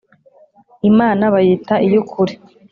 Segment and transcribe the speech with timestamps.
[0.89, 2.33] imana bayita iy’ukuri,